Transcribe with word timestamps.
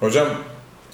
Hocam 0.00 0.28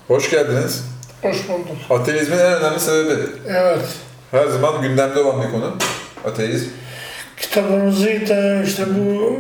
hoş 0.09 0.31
geldiniz. 0.31 0.85
Hoş 1.23 1.49
bulduk. 1.49 1.77
Ateizmin 1.91 2.39
en 2.39 2.53
önemli 2.53 2.81
sebebi. 2.81 3.23
Evet. 3.47 3.85
Her 4.31 4.47
zaman 4.47 4.83
gündemde 4.83 5.21
olan 5.21 5.43
bir 5.43 5.51
konu. 5.51 5.77
Ateizm. 6.25 6.69
Kitabımızı 7.37 8.07
da 8.07 8.63
işte 8.63 8.85
bu 8.99 9.39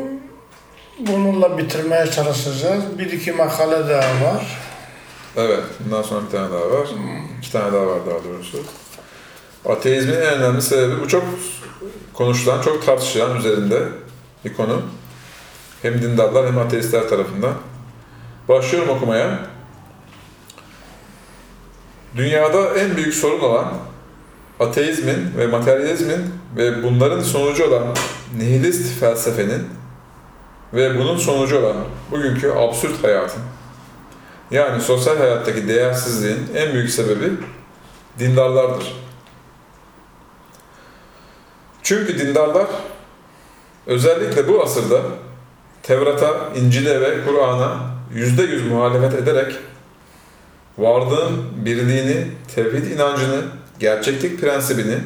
bununla 0.98 1.58
bitirmeye 1.58 2.06
çalışacağız. 2.06 2.98
Bir 2.98 3.12
iki 3.12 3.32
makale 3.32 3.88
daha 3.88 4.24
var. 4.34 4.58
Evet. 5.36 5.64
Bundan 5.80 6.02
sonra 6.02 6.20
bir 6.26 6.30
tane 6.30 6.50
daha 6.50 6.70
var. 6.70 6.88
İki 7.38 7.52
tane 7.52 7.72
daha 7.72 7.86
var 7.86 7.98
daha 8.10 8.24
doğrusu. 8.24 8.58
Ateizmin 9.68 10.14
en 10.14 10.20
önemli 10.22 10.62
sebebi 10.62 11.00
bu 11.00 11.08
çok 11.08 11.24
konuşulan, 12.12 12.62
çok 12.62 12.86
tartışılan 12.86 13.36
üzerinde 13.36 13.82
bir 14.44 14.54
konu. 14.54 14.82
Hem 15.82 16.02
dindarlar 16.02 16.46
hem 16.46 16.58
ateistler 16.58 17.08
tarafından. 17.08 17.54
Başlıyorum 18.48 18.88
okumaya. 18.90 19.55
Dünyada 22.16 22.74
en 22.74 22.96
büyük 22.96 23.14
sorun 23.14 23.40
olan 23.40 23.72
ateizmin 24.60 25.38
ve 25.38 25.46
materyalizmin 25.46 26.34
ve 26.56 26.82
bunların 26.82 27.20
sonucu 27.20 27.68
olan 27.68 27.84
nihilist 28.38 29.00
felsefenin 29.00 29.68
ve 30.74 30.98
bunun 30.98 31.16
sonucu 31.16 31.58
olan 31.58 31.76
bugünkü 32.10 32.50
absürt 32.50 33.04
hayatın 33.04 33.42
yani 34.50 34.82
sosyal 34.82 35.16
hayattaki 35.16 35.68
değersizliğin 35.68 36.38
en 36.54 36.72
büyük 36.72 36.90
sebebi 36.90 37.30
dindarlardır. 38.18 38.94
Çünkü 41.82 42.18
dindarlar 42.18 42.66
özellikle 43.86 44.48
bu 44.48 44.62
asırda 44.62 45.00
Tevrat'a, 45.82 46.52
İncil'e 46.56 47.00
ve 47.00 47.24
Kur'an'a 47.24 47.76
yüzde 48.14 48.42
yüz 48.42 48.66
muhalefet 48.66 49.14
ederek 49.14 49.56
varlığın 50.78 51.64
birliğini, 51.64 52.26
tevhid 52.54 52.86
inancını, 52.86 53.42
gerçeklik 53.78 54.40
prensibini, 54.40 54.98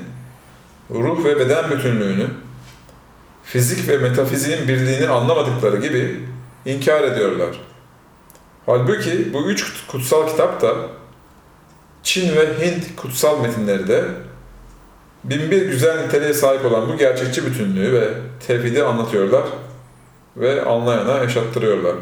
ruh 0.90 1.24
ve 1.24 1.38
beden 1.38 1.70
bütünlüğünü, 1.70 2.26
fizik 3.44 3.88
ve 3.88 3.98
metafiziğin 3.98 4.68
birliğini 4.68 5.08
anlamadıkları 5.08 5.76
gibi 5.76 6.20
inkar 6.64 7.02
ediyorlar. 7.02 7.60
Halbuki 8.66 9.32
bu 9.32 9.50
üç 9.50 9.86
kutsal 9.86 10.28
kitap 10.28 10.62
da 10.62 10.74
Çin 12.02 12.36
ve 12.36 12.66
Hint 12.66 12.96
kutsal 12.96 13.40
metinleri 13.40 13.88
de 13.88 14.04
binbir 15.24 15.66
güzel 15.66 16.04
niteliğe 16.04 16.34
sahip 16.34 16.64
olan 16.64 16.88
bu 16.88 16.96
gerçekçi 16.96 17.46
bütünlüğü 17.46 17.92
ve 17.92 18.08
tevhidi 18.46 18.82
anlatıyorlar 18.82 19.44
ve 20.36 20.64
anlayana 20.64 21.12
yaşattırıyorlar. 21.12 21.94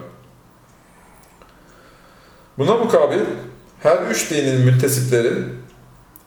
Buna 2.58 2.76
mukabil 2.76 3.20
her 3.82 3.98
üç 4.10 4.30
dinin 4.30 4.60
müntesipleri 4.60 5.32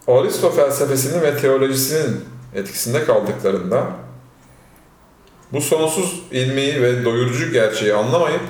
Aristo 0.08 0.52
felsefesinin 0.52 1.22
ve 1.22 1.38
teolojisinin 1.38 2.26
etkisinde 2.56 3.06
kaldıklarında 3.06 3.88
bu 5.54 5.62
sonsuz 5.62 6.22
ilmi 6.32 6.82
ve 6.82 7.06
doyurucu 7.06 7.52
gerçeği 7.52 7.94
anlamayıp 7.94 8.42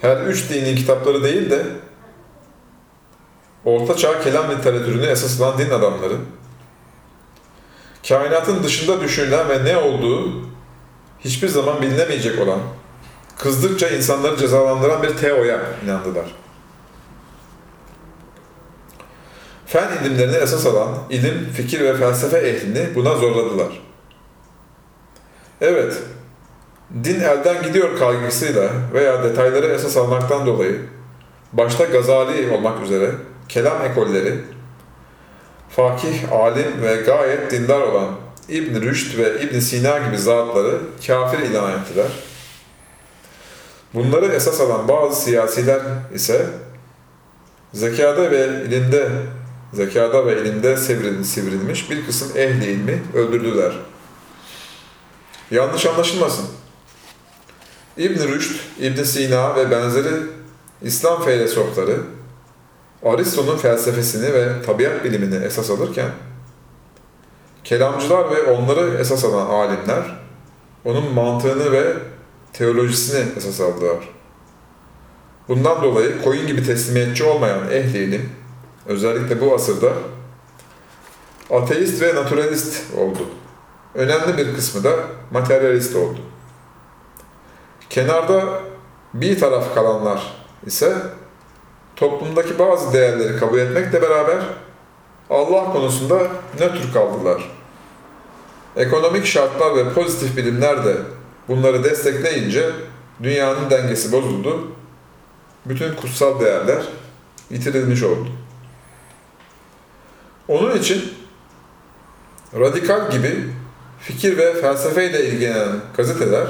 her 0.00 0.26
üç 0.26 0.50
dinin 0.50 0.76
kitapları 0.76 1.24
değil 1.24 1.50
de 1.50 1.66
Orta 3.64 3.96
Çağ 3.96 4.20
kelam 4.20 4.50
literatürünü 4.50 5.06
esas 5.06 5.40
alan 5.40 5.58
din 5.58 5.70
adamları, 5.70 6.16
kainatın 8.08 8.62
dışında 8.62 9.00
düşünülen 9.00 9.48
ve 9.48 9.64
ne 9.64 9.76
olduğu 9.76 10.32
hiçbir 11.20 11.48
zaman 11.48 11.82
bilinemeyecek 11.82 12.40
olan, 12.40 12.60
kızdıkça 13.38 13.88
insanları 13.88 14.36
cezalandıran 14.36 15.02
bir 15.02 15.16
teoya 15.16 15.60
inandılar. 15.84 16.41
Fen 19.72 19.88
ilimlerini 20.02 20.36
esas 20.36 20.66
alan 20.66 20.88
ilim, 21.10 21.48
fikir 21.56 21.80
ve 21.80 21.96
felsefe 21.96 22.38
ehlini 22.38 22.94
buna 22.94 23.14
zorladılar. 23.14 23.82
Evet, 25.60 25.94
din 27.04 27.20
elden 27.20 27.62
gidiyor 27.62 27.98
kaygısıyla 27.98 28.70
veya 28.94 29.22
detayları 29.22 29.66
esas 29.66 29.96
almaktan 29.96 30.46
dolayı 30.46 30.80
başta 31.52 31.84
Gazali 31.84 32.50
olmak 32.50 32.82
üzere 32.82 33.10
kelam 33.48 33.82
ekolleri 33.82 34.34
fakih, 35.70 36.32
alim 36.32 36.82
ve 36.82 36.96
gayet 36.96 37.50
dindar 37.50 37.80
olan 37.80 38.08
İbn 38.48 38.80
Rüşd 38.80 39.18
ve 39.18 39.40
İbn 39.42 39.58
Sina 39.58 39.98
gibi 39.98 40.18
zatları 40.18 40.78
kafir 41.06 41.38
ilan 41.38 41.72
ettiler. 41.72 42.10
Bunları 43.94 44.26
esas 44.26 44.60
alan 44.60 44.88
bazı 44.88 45.20
siyasiler 45.20 45.80
ise 46.14 46.46
zekada 47.74 48.30
ve 48.30 48.46
ilimde 48.46 49.08
zekada 49.72 50.26
ve 50.26 50.42
ilimde 50.42 50.76
sivrilmiş 51.24 51.90
bir 51.90 52.06
kısım 52.06 52.28
ehli 52.36 52.72
ilmi 52.72 53.02
öldürdüler. 53.14 53.72
Yanlış 55.50 55.86
anlaşılmasın. 55.86 56.46
İbn 57.96 58.28
Rüşd, 58.28 58.60
İbn 58.80 59.02
Sina 59.02 59.56
ve 59.56 59.70
benzeri 59.70 60.14
İslam 60.82 61.24
filozofları 61.24 62.00
Aristo'nun 63.02 63.56
felsefesini 63.56 64.32
ve 64.32 64.62
tabiat 64.66 65.04
bilimini 65.04 65.44
esas 65.44 65.70
alırken 65.70 66.10
kelamcılar 67.64 68.30
ve 68.30 68.42
onları 68.42 68.98
esas 68.98 69.24
alan 69.24 69.46
alimler 69.46 70.22
onun 70.84 71.12
mantığını 71.12 71.72
ve 71.72 71.94
teolojisini 72.52 73.24
esas 73.36 73.60
aldılar. 73.60 74.08
Bundan 75.48 75.82
dolayı 75.82 76.22
koyun 76.22 76.46
gibi 76.46 76.64
teslimiyetçi 76.64 77.24
olmayan 77.24 77.70
ehli 77.70 77.98
ilim 77.98 78.30
özellikle 78.86 79.40
bu 79.40 79.54
asırda 79.54 79.92
ateist 81.50 82.02
ve 82.02 82.14
naturalist 82.14 82.94
oldu. 82.98 83.18
Önemli 83.94 84.38
bir 84.38 84.54
kısmı 84.54 84.84
da 84.84 84.96
materyalist 85.30 85.96
oldu. 85.96 86.18
Kenarda 87.90 88.60
bir 89.14 89.40
taraf 89.40 89.74
kalanlar 89.74 90.36
ise 90.66 90.96
toplumdaki 91.96 92.58
bazı 92.58 92.92
değerleri 92.92 93.38
kabul 93.38 93.58
etmekle 93.58 94.02
beraber 94.02 94.38
Allah 95.30 95.72
konusunda 95.72 96.18
nötr 96.60 96.92
kaldılar. 96.92 97.50
Ekonomik 98.76 99.26
şartlar 99.26 99.76
ve 99.76 99.92
pozitif 99.92 100.36
bilimler 100.36 100.84
de 100.84 100.96
bunları 101.48 101.84
destekleyince 101.84 102.70
dünyanın 103.22 103.70
dengesi 103.70 104.12
bozuldu. 104.12 104.68
Bütün 105.66 105.94
kutsal 105.94 106.40
değerler 106.40 106.82
yitirilmiş 107.50 108.02
oldu. 108.02 108.28
Onun 110.52 110.78
için 110.78 111.14
radikal 112.54 113.10
gibi 113.10 113.48
fikir 114.00 114.38
ve 114.38 114.60
felsefeyle 114.60 115.26
ilgilenen 115.26 115.80
gazeteler 115.96 116.46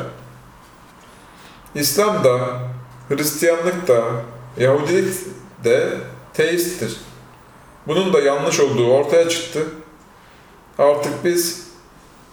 İslam 1.75 2.25
da, 2.25 2.59
Hristiyanlık 3.09 3.89
da, 3.89 4.03
Yahudilik 4.59 5.15
de 5.65 5.89
teisttir. 6.35 6.97
Bunun 7.87 8.13
da 8.13 8.21
yanlış 8.21 8.61
olduğu 8.61 8.93
ortaya 8.93 9.29
çıktı. 9.29 9.61
Artık 10.79 11.25
biz 11.25 11.67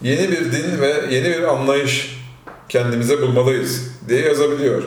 yeni 0.02 0.32
bir 0.32 0.52
din 0.52 0.82
ve 0.82 1.06
yeni 1.10 1.30
bir 1.30 1.44
anlayış 1.44 2.20
kendimize 2.70 3.22
bulmalıyız 3.22 3.92
diye 4.08 4.22
yazabiliyor. 4.22 4.84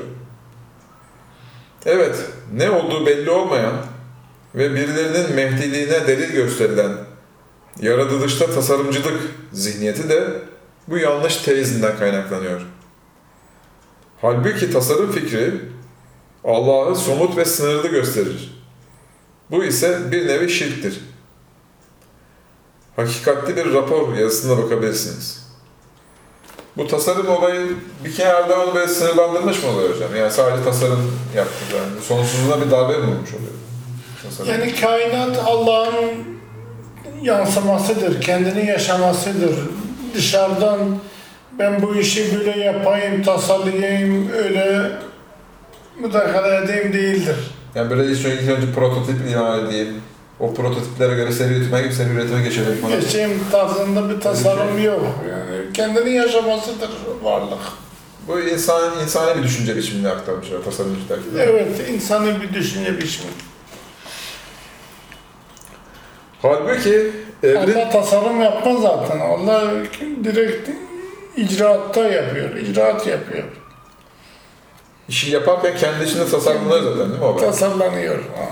Evet, 1.87 2.17
ne 2.55 2.71
olduğu 2.71 3.07
belli 3.07 3.31
olmayan 3.31 3.75
ve 4.55 4.75
birilerinin 4.75 5.35
mehdiliğine 5.35 6.07
delil 6.07 6.33
gösterilen 6.33 6.93
yaratılışta 7.81 8.47
tasarımcılık 8.47 9.21
zihniyeti 9.53 10.09
de 10.09 10.43
bu 10.89 10.99
yanlış 10.99 11.37
teizinden 11.37 11.99
kaynaklanıyor. 11.99 12.61
Halbuki 14.21 14.71
tasarım 14.71 15.13
fikri 15.13 15.55
Allah'ı 16.45 16.97
somut 16.97 17.37
ve 17.37 17.45
sınırlı 17.45 17.89
gösterir. 17.89 18.63
Bu 19.51 19.65
ise 19.65 20.13
bir 20.13 20.29
nevi 20.29 20.51
şirktir. 20.51 21.01
Hakikatli 22.97 23.57
bir 23.57 23.75
rapor 23.75 24.15
yazısına 24.15 24.59
bakabilirsiniz. 24.59 25.43
Bu 26.77 26.87
tasarım 26.87 27.29
olayı 27.29 27.77
bir 28.05 28.15
kenarda 28.15 28.61
onu 28.61 28.75
böyle 28.75 28.89
sınırlandırmış 28.89 29.63
mı 29.63 29.71
oluyor 29.71 29.95
hocam? 29.95 30.17
Yani 30.17 30.33
sadece 30.33 30.65
tasarım 30.65 31.19
yaptı 31.37 31.77
yani. 31.77 32.03
Sonsuzluğuna 32.03 32.67
bir 32.67 32.71
darbe 32.71 32.99
mi 32.99 33.07
vurmuş 33.07 33.35
oluyor? 33.35 33.52
Yani 34.49 34.75
kainat 34.75 35.39
Allah'ın 35.47 36.11
yansımasıdır, 37.23 38.21
kendini 38.21 38.67
yaşamasıdır. 38.67 39.55
Dışarıdan 40.15 40.79
ben 41.59 41.83
bu 41.83 41.97
işi 41.97 42.39
böyle 42.39 42.61
yapayım, 42.65 43.23
tasarlayayım, 43.23 44.33
öyle 44.33 44.91
müdahale 46.01 46.65
edeyim 46.65 46.93
değildir. 46.93 47.37
Yani 47.75 47.91
böyle 47.91 48.03
önce, 48.03 48.35
ilk 48.35 48.51
önce 48.51 48.73
prototip 48.75 49.31
imal 49.33 49.67
edeyim. 49.67 49.95
O 50.41 50.55
prototiplere 50.55 51.15
göre 51.15 51.33
seri 51.33 51.55
üretime 51.55 51.83
gibi 51.83 51.95
seri 51.95 52.11
üretime 52.11 52.43
geçelim. 52.43 52.77
Geçeyim 53.01 53.41
tarzında 53.53 54.11
bir 54.11 54.21
tasarım 54.21 54.83
yok. 54.83 55.25
Yani 55.31 55.73
kendini 55.75 56.11
yaşamasıdır 56.11 56.91
varlık. 57.23 57.59
Bu 58.29 58.41
insan 58.41 59.01
insani 59.03 59.39
bir 59.39 59.43
düşünce 59.43 59.77
biçimini 59.77 60.09
aktarmışlar 60.09 60.65
tasarımcılar. 60.65 61.19
Evet, 61.39 61.89
insanın 61.95 62.43
bir 62.43 62.55
düşünce 62.55 62.99
biçimi. 62.99 63.31
Halbuki 66.43 67.11
evrim 67.43 67.77
Allah 67.79 67.91
tasarım 67.91 68.41
yapmaz 68.41 68.83
zaten. 68.83 69.21
Allah 69.21 69.73
direkt 70.25 70.71
icraatta 71.37 72.01
yapıyor, 72.01 72.57
icraat 72.57 73.07
yapıyor. 73.07 73.45
işi 75.09 75.31
yaparken 75.31 75.77
kendi 75.77 76.05
içinde 76.05 76.27
tasarlanıyor 76.31 76.83
zaten 76.83 77.11
değil 77.11 77.21
mi 77.21 77.25
o? 77.25 77.37
Tasarlanıyor. 77.37 78.17
Ha. 78.17 78.49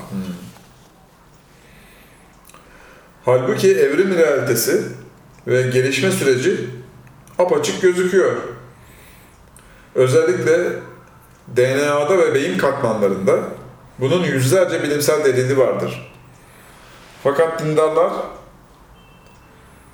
Halbuki 3.24 3.78
evrim 3.78 4.14
realitesi 4.18 4.82
ve 5.46 5.62
gelişme 5.62 6.10
süreci 6.10 6.56
apaçık 7.38 7.82
gözüküyor. 7.82 8.36
Özellikle 9.94 10.68
DNA'da 11.56 12.18
ve 12.18 12.34
beyin 12.34 12.58
katmanlarında 12.58 13.38
bunun 13.98 14.24
yüzlerce 14.24 14.82
bilimsel 14.82 15.24
delili 15.24 15.58
vardır. 15.58 16.12
Fakat 17.22 17.64
dindarlar 17.64 18.12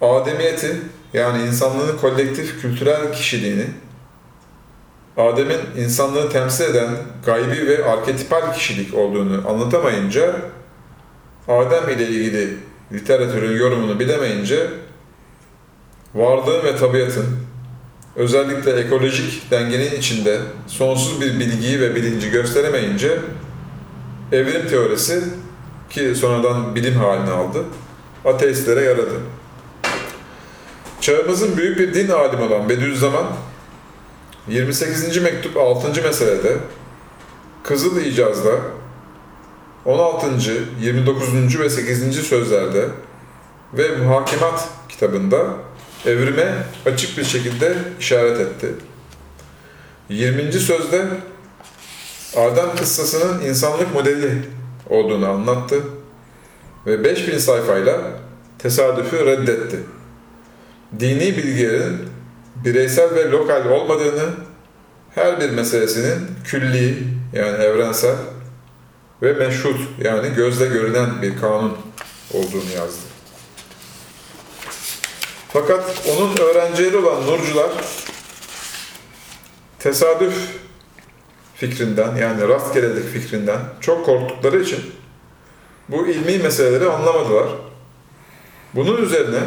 Ademiyeti 0.01 0.77
yani 1.13 1.47
insanlığın 1.47 1.99
kolektif 1.99 2.61
kültürel 2.61 3.13
kişiliğini 3.13 3.67
Adem'in 5.17 5.83
insanlığı 5.83 6.31
temsil 6.31 6.65
eden 6.65 6.89
gaybi 7.27 7.67
ve 7.67 7.85
arketipal 7.85 8.53
kişilik 8.53 8.95
olduğunu 8.95 9.49
anlatamayınca 9.49 10.37
Adem 11.49 11.89
ile 11.89 12.09
ilgili 12.09 12.57
literatürün 12.93 13.57
yorumunu 13.59 14.01
bilemeyince 14.01 14.67
varlığın 16.15 16.65
ve 16.65 16.77
tabiatın 16.77 17.27
özellikle 18.17 18.71
ekolojik 18.71 19.51
dengenin 19.51 19.91
içinde 19.91 20.41
sonsuz 20.67 21.21
bir 21.21 21.41
bilgiyi 21.41 21.81
ve 21.81 21.95
bilinci 21.95 22.31
gösteremeyince 22.31 23.19
evrim 24.33 24.69
teorisi 24.69 25.25
ki 25.91 26.15
sonradan 26.15 26.75
bilim 26.75 26.95
halini 26.95 27.31
aldı 27.31 27.65
ateistlere 28.25 28.81
yaradı. 28.81 29.21
Çağımızın 31.01 31.57
büyük 31.57 31.79
bir 31.79 31.95
din 31.95 32.09
alimi 32.09 32.43
olan 32.43 32.69
Bediüzzaman 32.69 33.27
28. 34.49 35.23
mektup 35.23 35.57
6. 35.57 36.03
meselede 36.03 36.57
Kızıl 37.63 38.01
İcaz'da 38.01 38.51
16. 39.85 40.27
29. 40.81 41.61
ve 41.61 41.71
8. 41.71 42.17
sözlerde 42.17 42.89
ve 43.75 43.97
Muhakemat 43.97 44.69
kitabında 44.89 45.47
evrime 46.07 46.55
açık 46.87 47.19
bir 47.19 47.25
şekilde 47.25 47.75
işaret 48.01 48.41
etti. 48.41 48.69
20. 50.09 50.53
sözde 50.53 51.07
Adem 52.37 52.77
kıssasının 52.77 53.45
insanlık 53.45 53.95
modeli 53.95 54.43
olduğunu 54.91 55.29
anlattı 55.29 55.83
ve 56.87 57.05
5000 57.05 57.39
sayfayla 57.39 58.01
tesadüfü 58.59 59.27
reddetti. 59.27 59.81
Dini 61.01 61.37
bilgilerin 61.37 62.09
bireysel 62.65 63.15
ve 63.15 63.31
lokal 63.31 63.71
olmadığını, 63.71 64.31
her 65.15 65.41
bir 65.41 65.51
meselesinin 65.51 66.29
külli 66.45 66.99
yani 67.33 67.65
evrensel 67.65 68.17
ve 69.23 69.33
meşhut 69.33 69.81
yani 70.05 70.35
gözle 70.35 70.67
görünen 70.67 71.23
bir 71.23 71.41
kanun 71.41 71.77
olduğunu 72.33 72.71
yazdı. 72.77 73.07
Fakat 75.53 76.03
onun 76.17 76.37
öğrencileri 76.37 76.97
olan 76.97 77.27
Nurcular 77.27 77.71
tesadüf 79.79 80.35
fikrinden 81.57 82.17
yani 82.17 82.49
rastgelelik 82.49 83.05
fikrinden 83.05 83.61
çok 83.81 84.07
korktukları 84.07 84.63
için 84.63 84.81
bu 85.89 86.07
ilmi 86.07 86.39
meseleleri 86.43 86.91
anlamadılar. 86.91 87.47
Bunun 88.75 89.03
üzerine 89.03 89.41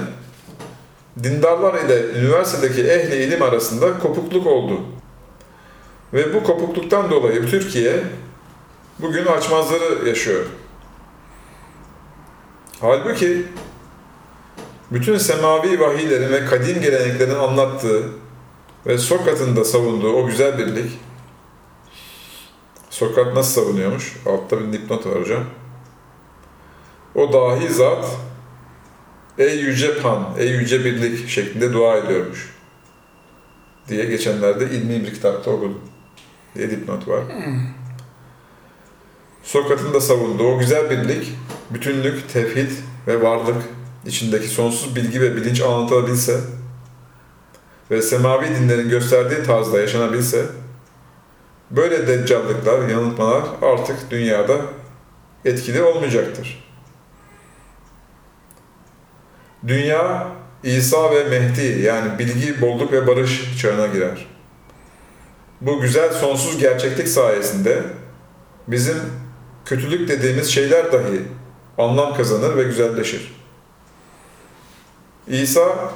dindarlar 1.24 1.86
ile 1.86 2.20
üniversitedeki 2.20 2.84
ehli 2.84 3.16
ilim 3.16 3.42
arasında 3.42 4.00
kopukluk 4.00 4.48
oldu. 4.48 4.82
Ve 6.14 6.34
bu 6.34 6.44
kopukluktan 6.44 7.12
dolayı 7.12 7.46
Türkiye 7.46 8.04
bugün 9.00 9.26
açmazları 9.26 10.10
yaşıyor. 10.10 10.46
Halbuki 12.82 13.46
bütün 14.92 15.18
semavi 15.18 15.80
vahiylerin 15.80 16.34
ve 16.34 16.46
kadim 16.46 16.82
geleneklerin 16.82 17.36
anlattığı 17.36 18.04
ve 18.86 18.98
Sokrat'ın 18.98 19.56
da 19.56 19.66
savunduğu 19.66 20.14
o 20.14 20.26
güzel 20.26 20.58
birlik 20.58 20.92
Sokrat 23.00 23.34
nasıl 23.34 23.62
savunuyormuş? 23.62 24.16
Altta 24.26 24.60
bir 24.60 24.74
dipnot 24.74 25.06
var 25.06 25.22
hocam. 25.22 25.44
O 27.16 27.34
dahi 27.34 27.74
zat 27.74 28.06
Ey 29.38 29.60
yüce 29.60 30.02
pan, 30.02 30.28
ey 30.38 30.50
yüce 30.50 30.86
birlik 30.86 31.30
şeklinde 31.30 31.74
dua 31.74 31.98
ediyormuş. 31.98 32.56
Diye 33.90 34.06
geçenlerde 34.06 34.66
ilmi 34.66 35.04
bir 35.04 35.14
kitapta 35.14 35.52
okudum. 35.52 35.82
Diye 36.56 36.72
dipnot 36.72 37.08
var. 37.08 37.24
Sokrat'ın 39.44 39.94
da 39.94 40.02
savunduğu 40.02 40.48
o 40.48 40.60
güzel 40.60 40.90
birlik, 40.90 41.34
bütünlük, 41.70 42.30
tevhid 42.34 42.72
ve 43.08 43.22
varlık 43.22 43.64
içindeki 44.06 44.48
sonsuz 44.48 44.96
bilgi 44.96 45.22
ve 45.22 45.36
bilinç 45.36 45.62
anlatılabilse 45.62 46.40
ve 47.92 48.02
semavi 48.02 48.48
dinlerin 48.56 48.90
gösterdiği 48.90 49.44
tarzda 49.44 49.80
yaşanabilse, 49.80 50.46
böyle 51.72 52.08
deccallıklar, 52.08 52.90
yanıltmalar 52.90 53.44
artık 53.62 54.12
dünyada 54.12 54.58
etkili 55.46 55.82
olmayacaktır. 55.82 56.70
Dünya 59.68 60.28
İsa 60.64 61.12
ve 61.12 61.24
Mehdi 61.24 61.82
yani 61.82 62.20
bilgi, 62.20 62.62
bolluk 62.62 62.92
ve 62.92 63.08
barış 63.08 63.60
çağına 63.62 63.88
girer. 63.88 64.28
Bu 65.62 65.82
güzel 65.82 66.14
sonsuz 66.14 66.58
gerçeklik 66.58 67.08
sayesinde 67.08 67.84
bizim 68.68 68.98
kötülük 69.66 70.10
dediğimiz 70.10 70.48
şeyler 70.48 70.92
dahi 70.92 71.22
anlam 71.78 72.18
kazanır 72.18 72.58
ve 72.58 72.64
güzelleşir. 72.64 73.36
İsa 75.28 75.92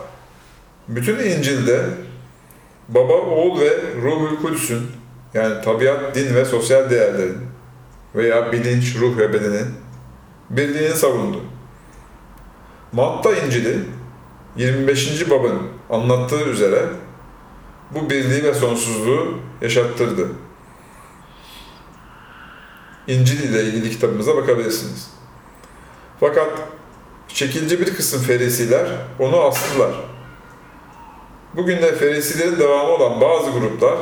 bütün 0.88 1.20
İncil'de 1.20 1.86
Baba, 2.90 3.14
Oğul 3.14 3.60
ve 3.60 3.78
Ruhul 4.02 4.42
Kudüs'ün 4.42 4.88
yani 5.34 5.62
tabiat, 5.62 6.16
din 6.16 6.36
ve 6.36 6.46
sosyal 6.46 6.90
değerlerin 6.90 7.38
veya 8.16 8.52
bilinç, 8.52 8.96
ruh 8.96 9.18
ve 9.18 9.34
bedenin 9.34 9.68
birliğini 10.50 10.96
savundu. 10.96 11.42
Matta 12.92 13.36
İncil'i 13.36 13.80
25. 14.58 15.30
babın 15.30 15.62
anlattığı 15.90 16.44
üzere 16.44 16.86
bu 17.92 18.10
birliği 18.10 18.44
ve 18.44 18.54
sonsuzluğu 18.54 19.40
yaşattırdı. 19.62 20.28
İncil 23.08 23.50
ile 23.50 23.64
ilgili 23.64 23.90
kitabımıza 23.90 24.36
bakabilirsiniz. 24.36 25.12
Fakat 26.20 26.50
şekilci 27.28 27.80
bir 27.80 27.96
kısım 27.96 28.22
ferisiler 28.22 28.88
onu 29.20 29.42
astılar. 29.42 29.92
Bugün 31.56 31.82
de 31.82 31.96
ferisilerin 31.96 32.60
devamı 32.60 32.90
olan 32.90 33.22
bazı 33.22 33.52
gruplar 33.52 33.98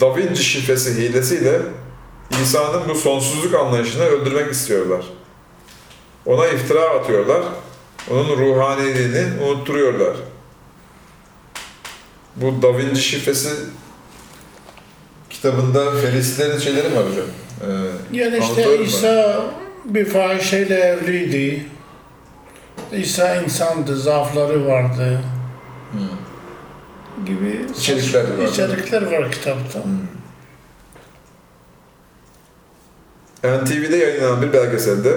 Da 0.00 0.16
Vinci 0.16 0.44
şifresi 0.44 0.94
hilesiyle 1.02 1.60
İsa'nın 2.42 2.88
bu 2.88 2.94
sonsuzluk 2.94 3.54
anlayışını 3.54 4.02
öldürmek 4.02 4.52
istiyorlar. 4.52 5.04
Ona 6.26 6.46
iftira 6.46 6.80
atıyorlar. 6.80 7.42
Onun 8.10 8.36
ruhaniliğini 8.38 9.42
unutturuyorlar. 9.42 10.16
Bu 12.36 12.62
Da 12.62 12.78
Vinci 12.78 13.02
şifresi 13.02 13.50
kitabında 15.30 15.90
Ferislerin 15.90 16.58
şeyleri 16.58 16.88
mi 16.88 16.96
var 16.96 17.04
hocam? 17.10 17.26
Ee, 17.62 18.16
Yani 18.16 18.38
işte 18.38 18.44
anlatıyorum 18.44 18.78
ben. 18.80 18.84
İsa 18.88 19.44
bir 19.84 20.04
fahişeyle 20.04 20.74
evliydi. 20.78 21.66
İsa 22.92 23.36
insandı, 23.36 23.96
zaafları 23.96 24.66
vardı. 24.66 25.20
Gibi 27.26 27.66
İçerikler 27.78 28.38
var. 28.38 28.44
içerikler 28.48 29.02
var 29.02 29.30
kitapta. 29.32 29.78
NTV'de 33.44 33.96
yayınlanan 33.96 34.42
bir 34.42 34.52
belgeselde 34.52 35.16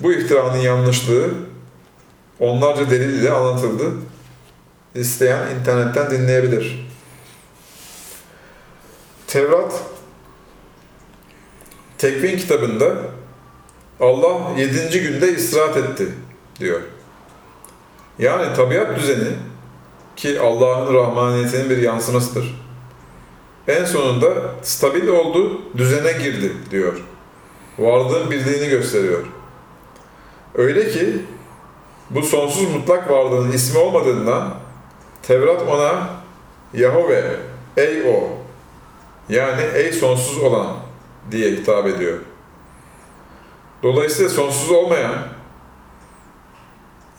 bu 0.00 0.12
iftiranın 0.12 0.56
yanlışlığı 0.58 1.30
onlarca 2.40 2.90
delil 2.90 3.22
ile 3.22 3.30
anlatıldı. 3.30 3.92
İsteyen 4.94 5.56
internetten 5.60 6.10
dinleyebilir. 6.10 6.88
Tevrat 9.26 9.82
Tekvin 11.98 12.36
kitabında 12.38 12.94
Allah 14.00 14.58
yedinci 14.58 15.02
günde 15.02 15.32
istirahat 15.32 15.76
etti 15.76 16.08
diyor. 16.60 16.80
Yani 18.18 18.56
tabiat 18.56 18.96
düzeni 18.98 19.28
ki 20.16 20.40
Allah'ın 20.40 20.94
rahmaniyetinin 20.94 21.70
bir 21.70 21.78
yansımasıdır. 21.78 22.66
En 23.68 23.84
sonunda 23.84 24.28
stabil 24.62 25.08
oldu, 25.08 25.62
düzene 25.76 26.12
girdi 26.12 26.52
diyor. 26.70 27.02
Varlığın 27.78 28.30
birliğini 28.30 28.68
gösteriyor. 28.68 29.24
Öyle 30.54 30.90
ki 30.90 31.18
bu 32.10 32.22
sonsuz 32.22 32.70
mutlak 32.74 33.10
varlığın 33.10 33.52
ismi 33.52 33.78
olmadığından 33.78 34.54
Tevrat 35.22 35.62
ona 35.68 36.08
Yahove, 36.74 37.36
ey 37.76 38.02
o, 38.02 38.28
yani 39.28 39.62
ey 39.74 39.92
sonsuz 39.92 40.42
olan 40.42 40.76
diye 41.30 41.50
hitap 41.50 41.86
ediyor. 41.86 42.18
Dolayısıyla 43.82 44.30
sonsuz 44.30 44.70
olmayan, 44.70 45.14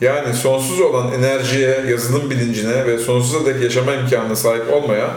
yani 0.01 0.34
sonsuz 0.34 0.82
olan 0.82 1.12
enerjiye, 1.12 1.84
yazılım 1.89 2.30
bilincine 2.30 2.86
ve 2.86 2.98
sonsuza 2.98 3.46
dek 3.46 3.63
yaşama 3.63 3.94
imkanına 3.94 4.36
sahip 4.36 4.74
olmayan, 4.74 5.12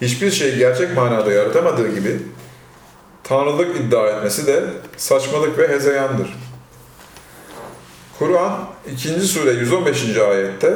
hiçbir 0.00 0.30
şeyi 0.30 0.58
gerçek 0.58 0.96
manada 0.96 1.32
yaratamadığı 1.32 1.94
gibi, 1.94 2.18
tanrılık 3.24 3.76
iddia 3.76 4.08
etmesi 4.08 4.46
de 4.46 4.64
saçmalık 4.96 5.58
ve 5.58 5.68
hezeyandır. 5.68 6.36
Kur'an 8.18 8.68
2. 8.92 9.08
sure 9.08 9.50
115. 9.50 10.16
ayette 10.16 10.74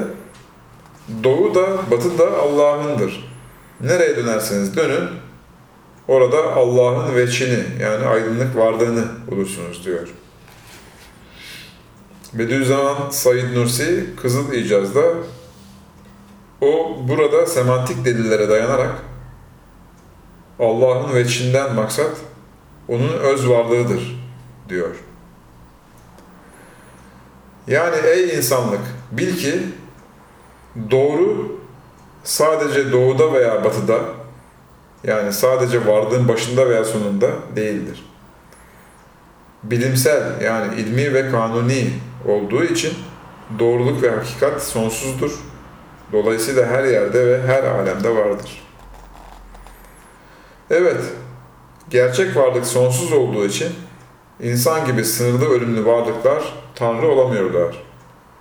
Doğu 1.24 1.54
da 1.54 1.90
batı 1.90 2.18
da 2.18 2.38
Allah'ındır. 2.38 3.30
Nereye 3.80 4.16
dönerseniz 4.16 4.76
dönün, 4.76 5.08
orada 6.08 6.52
Allah'ın 6.52 7.14
veçini 7.16 7.64
yani 7.80 8.06
aydınlık 8.06 8.56
varlığını 8.56 9.04
bulursunuz 9.30 9.84
diyor. 9.84 10.08
Bediüzzaman 12.32 13.10
Said 13.10 13.54
Nursi 13.54 14.06
Kızıl 14.22 14.52
İcaz'da 14.52 15.02
o 16.60 16.96
burada 17.08 17.46
semantik 17.46 18.04
delillere 18.04 18.48
dayanarak 18.48 18.92
Allah'ın 20.58 21.14
veçinden 21.14 21.74
maksat 21.74 22.16
onun 22.88 23.08
öz 23.08 23.48
varlığıdır 23.48 24.20
diyor. 24.68 24.94
Yani 27.66 27.96
ey 28.06 28.36
insanlık 28.36 28.80
bil 29.12 29.36
ki 29.36 29.62
doğru 30.90 31.58
sadece 32.24 32.92
doğuda 32.92 33.32
veya 33.32 33.64
batıda 33.64 34.00
yani 35.04 35.32
sadece 35.32 35.86
varlığın 35.86 36.28
başında 36.28 36.68
veya 36.68 36.84
sonunda 36.84 37.30
değildir. 37.56 38.06
Bilimsel 39.62 40.40
yani 40.40 40.80
ilmi 40.80 41.14
ve 41.14 41.30
kanuni 41.30 41.90
olduğu 42.26 42.64
için 42.64 42.94
doğruluk 43.58 44.02
ve 44.02 44.10
hakikat 44.10 44.62
sonsuzdur. 44.62 45.40
Dolayısıyla 46.12 46.66
her 46.66 46.84
yerde 46.84 47.26
ve 47.26 47.42
her 47.46 47.64
alemde 47.64 48.16
vardır. 48.16 48.62
Evet, 50.70 51.00
gerçek 51.90 52.36
varlık 52.36 52.66
sonsuz 52.66 53.12
olduğu 53.12 53.46
için 53.46 53.72
insan 54.40 54.86
gibi 54.86 55.04
sınırlı 55.04 55.48
ölümlü 55.48 55.86
varlıklar 55.86 56.54
Tanrı 56.74 57.08
olamıyorlar 57.08 57.76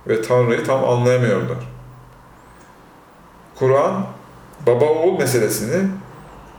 ve 0.08 0.22
Tanrı'yı 0.22 0.64
tam 0.64 0.84
anlayamıyorlar. 0.84 1.58
Kur'an, 3.58 4.06
baba 4.66 4.84
oğul 4.84 5.18
meselesini 5.18 5.88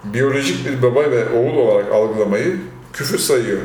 biyolojik 0.04 0.68
bir 0.68 0.82
baba 0.82 1.02
ve 1.02 1.30
oğul 1.30 1.58
olarak 1.58 1.92
algılamayı 1.92 2.62
küfür 2.94 3.18
sayıyor. 3.18 3.62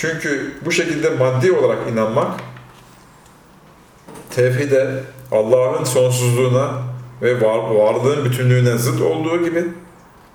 Çünkü 0.00 0.52
bu 0.64 0.72
şekilde 0.72 1.10
maddi 1.10 1.52
olarak 1.52 1.88
inanmak, 1.92 2.40
tevhide, 4.30 5.02
Allah'ın 5.32 5.84
sonsuzluğuna 5.84 6.82
ve 7.22 7.40
var, 7.40 7.58
varlığın 7.58 8.24
bütünlüğüne 8.24 8.78
zıt 8.78 9.00
olduğu 9.00 9.44
gibi 9.44 9.64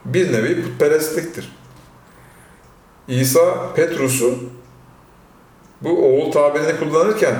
bir 0.05 0.33
nevi 0.33 0.63
putperestliktir. 0.63 1.55
İsa 3.07 3.73
Petrus'u 3.75 4.39
bu 5.81 6.05
oğul 6.05 6.31
tabirini 6.31 6.79
kullanırken 6.79 7.35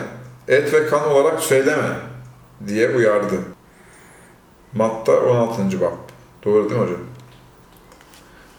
et 0.48 0.74
ve 0.74 0.88
kan 0.88 1.12
olarak 1.12 1.40
söyleme 1.40 1.98
diye 2.68 2.90
uyardı. 2.90 3.36
Matta 4.74 5.20
16. 5.20 5.82
bab. 5.82 5.92
Doğru 6.46 6.70
değil 6.70 6.82
mi 6.82 6.86
hocam? 6.88 7.02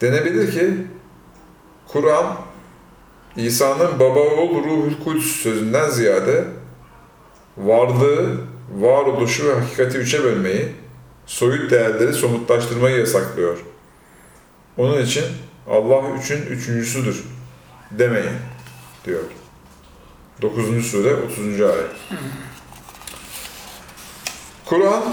Denebilir 0.01 0.51
ki 0.51 0.87
Kur'an 1.87 2.44
İsa'nın 3.37 3.99
baba 3.99 4.19
oğul 4.19 4.63
ruhul 4.63 5.03
kudüs 5.03 5.41
sözünden 5.41 5.89
ziyade 5.89 6.47
varlığı, 7.57 8.37
varoluşu 8.71 9.49
ve 9.49 9.53
hakikati 9.53 9.97
üçe 9.97 10.23
bölmeyi, 10.23 10.71
soyut 11.25 11.71
değerleri 11.71 12.13
somutlaştırmayı 12.13 12.97
yasaklıyor. 12.97 13.57
Onun 14.77 15.01
için 15.01 15.25
Allah 15.69 16.01
üçün 16.19 16.41
üçüncüsüdür 16.41 17.23
demeyin 17.91 18.35
diyor. 19.05 19.23
9. 20.41 20.85
sure 20.85 21.15
30. 21.15 21.61
ayet. 21.61 21.91
Kur'an 24.65 25.03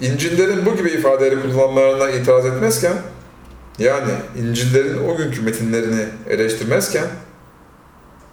İncil'lerin 0.00 0.66
bu 0.66 0.76
gibi 0.76 0.90
ifadeleri 0.90 1.42
kullanmalarına 1.42 2.10
itiraz 2.10 2.46
etmezken 2.46 2.94
yani 3.78 4.12
İncil'lerin 4.36 5.08
o 5.08 5.16
günkü 5.16 5.42
metinlerini 5.42 6.06
eleştirmezken 6.28 7.06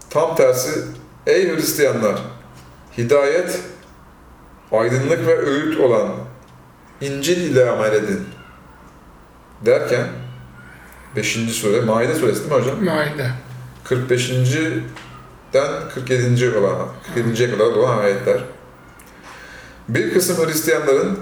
tam 0.09 0.35
tersi 0.35 0.81
ey 1.27 1.55
Hristiyanlar 1.55 2.21
hidayet, 2.97 3.59
aydınlık 4.71 5.27
ve 5.27 5.37
öğüt 5.37 5.79
olan 5.79 6.11
İncil 7.01 7.37
ile 7.37 7.69
amel 7.69 7.93
edin 7.93 8.25
derken 9.65 10.07
5. 11.15 11.33
sure, 11.33 11.81
Maide 11.81 12.15
suresi 12.15 12.39
değil 12.39 12.51
mi 12.51 12.61
hocam? 12.61 12.83
Maide. 12.83 13.31
45'den 13.85 14.83
47. 15.93 16.57
olan, 16.57 16.87
47. 17.15 17.51
kadar 17.51 17.65
olan 17.65 17.97
ayetler. 17.97 18.43
Bir 19.89 20.13
kısım 20.13 20.45
Hristiyanların 20.45 21.19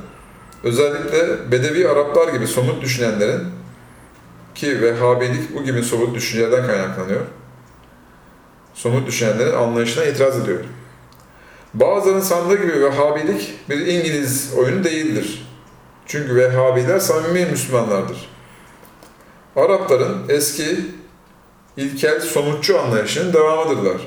özellikle 0.63 1.51
Bedevi 1.51 1.88
Araplar 1.88 2.34
gibi 2.34 2.48
somut 2.48 2.82
düşünenlerin 2.82 3.62
ki 4.55 4.81
Vehhabilik 4.81 5.55
bu 5.55 5.63
gibi 5.63 5.83
somut 5.83 6.15
düşüncelerden 6.15 6.67
kaynaklanıyor. 6.67 7.22
Somut 8.74 9.07
düşünenlerin 9.07 9.53
anlayışına 9.53 10.03
itiraz 10.03 10.39
ediyor. 10.39 10.60
Bazılarının 11.74 12.22
sandığı 12.22 12.55
gibi 12.62 12.81
Vehhabilik 12.81 13.69
bir 13.69 13.77
İngiliz 13.77 14.53
oyunu 14.57 14.83
değildir. 14.83 15.48
Çünkü 16.05 16.36
Vehhabiler 16.36 17.00
samimi 17.00 17.45
Müslümanlardır. 17.45 18.29
Arapların 19.55 20.25
eski 20.29 20.77
ilkel 21.77 22.19
somutçu 22.19 22.79
anlayışının 22.79 23.33
devamıdırlar. 23.33 24.01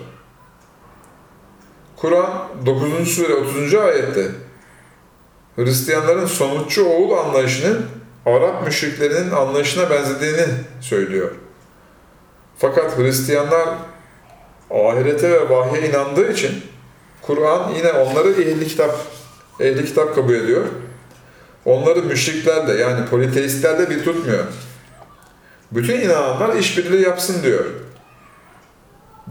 Kur'an 1.97 2.49
9. 2.67 3.09
sure 3.09 3.35
30. 3.35 3.75
ayette 3.75 4.31
Hristiyanların 5.57 6.27
somutçu 6.27 6.85
oğul 6.85 7.19
anlayışının 7.19 7.87
Arap 8.27 8.67
müşriklerinin 8.67 9.31
anlayışına 9.31 9.91
benzediğini 9.91 10.47
söylüyor. 10.81 11.31
Fakat 12.59 12.99
Hristiyanlar 12.99 13.69
ahirete 14.71 15.31
ve 15.31 15.51
vahye 15.51 15.89
inandığı 15.89 16.33
için 16.33 16.63
Kur'an 17.23 17.73
yine 17.77 17.93
onları 17.93 18.29
ehli 18.29 18.67
kitap 18.67 18.97
ehli 19.61 19.85
kitap 19.85 20.15
kabul 20.15 20.35
ediyor. 20.35 20.65
Onları 21.65 22.03
müşriklerle 22.03 22.81
yani 22.81 23.07
politeistlerle 23.07 23.91
bir 23.91 24.05
tutmuyor. 24.05 24.45
Bütün 25.73 26.01
inananlar 26.01 26.57
işbirliği 26.57 27.03
yapsın 27.03 27.43
diyor. 27.43 27.65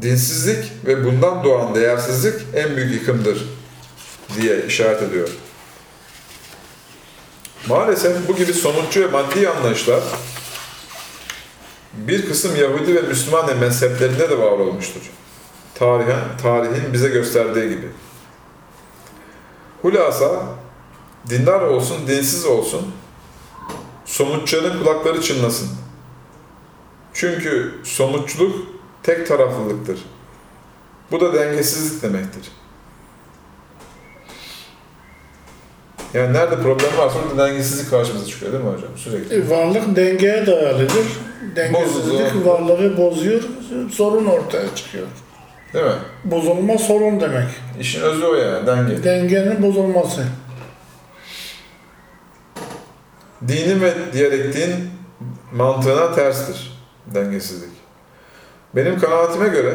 Dinsizlik 0.01 0.71
ve 0.85 1.05
bundan 1.05 1.43
doğan 1.43 1.75
değersizlik 1.75 2.41
en 2.55 2.75
büyük 2.75 2.93
yıkımdır 2.93 3.49
diye 4.35 4.65
işaret 4.65 5.01
ediyor. 5.01 5.29
Maalesef 7.67 8.27
bu 8.27 8.35
gibi 8.35 8.53
somutçu 8.53 9.01
ve 9.01 9.07
maddi 9.07 9.49
anlayışlar 9.49 10.03
bir 11.93 12.29
kısım 12.29 12.55
Yahudi 12.55 12.95
ve 12.95 13.01
Müslüman 13.01 13.57
mezheplerinde 13.57 14.29
de 14.29 14.39
var 14.39 14.51
olmuştur. 14.51 15.01
Tarihen, 15.75 16.37
tarihin 16.41 16.93
bize 16.93 17.09
gösterdiği 17.09 17.69
gibi. 17.69 17.87
Hulasa, 19.81 20.43
dindar 21.29 21.61
olsun, 21.61 22.07
dinsiz 22.07 22.45
olsun, 22.45 22.91
somutçuların 24.05 24.79
kulakları 24.79 25.21
çınlasın. 25.21 25.69
Çünkü 27.13 27.75
somutçuluk 27.83 28.55
tek 29.03 29.27
taraflılıktır. 29.27 29.99
Bu 31.11 31.21
da 31.21 31.33
dengesizlik 31.33 32.03
demektir. 32.03 32.51
Yani 36.15 36.33
nerede 36.33 36.55
problem 36.55 36.97
varsa 36.97 37.19
orada 37.19 37.47
dengesizlik 37.47 37.89
karşımıza 37.89 38.25
çıkıyor 38.25 38.53
değil 38.53 38.63
mi 38.63 38.69
hocam? 38.69 38.89
Sürekli. 38.95 39.35
E, 39.35 39.49
varlık 39.49 39.95
dengeye 39.95 40.47
dayalıdır. 40.47 41.05
Dengesizlik 41.55 42.45
varlığı 42.45 42.97
bozuyor, 42.97 43.41
sorun 43.91 44.25
ortaya 44.25 44.75
çıkıyor. 44.75 45.07
Değil 45.73 45.85
mi? 45.85 45.91
Bozulma 46.23 46.77
sorun 46.77 47.19
demek. 47.19 47.47
İşin 47.79 48.01
özü 48.01 48.25
o 48.25 48.35
yani, 48.35 48.67
denge. 48.67 49.03
Dengenin 49.03 49.63
bozulması. 49.63 50.23
Dini 53.47 53.81
ve 53.81 53.93
diyerek 54.13 54.53
din 54.53 54.73
mantığına 55.53 56.15
terstir 56.15 56.81
dengesizlik. 57.05 57.73
Benim 58.75 58.99
kanaatime 58.99 59.47
göre 59.47 59.73